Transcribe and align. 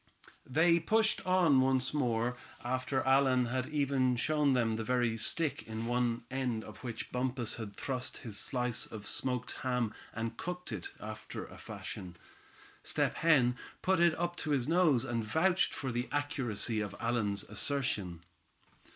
They 0.47 0.79
pushed 0.79 1.23
on 1.27 1.61
once 1.61 1.93
more, 1.93 2.35
after 2.63 3.03
Allan 3.03 3.45
had 3.45 3.67
even 3.67 4.15
shown 4.15 4.53
them 4.53 4.75
the 4.75 4.83
very 4.83 5.15
stick 5.15 5.63
on 5.69 5.85
one 5.85 6.23
end 6.31 6.63
of 6.63 6.77
which 6.83 7.11
Bumpus 7.11 7.57
had 7.57 7.75
thrust 7.75 8.17
his 8.25 8.35
slice 8.35 8.87
of 8.87 9.05
smoked 9.05 9.51
ham, 9.61 9.93
and 10.11 10.37
cooked 10.37 10.71
it, 10.71 10.89
after 10.99 11.45
a 11.45 11.59
fashion. 11.59 12.17
Step 12.81 13.13
Hen 13.13 13.55
put 13.83 13.99
it 13.99 14.17
up 14.17 14.35
to 14.37 14.49
his 14.49 14.67
nose, 14.67 15.05
and 15.05 15.23
vouched 15.23 15.71
for 15.71 15.91
the 15.91 16.09
accuracy 16.11 16.81
of 16.81 16.95
Allan's 16.99 17.43
assertion. 17.43 18.23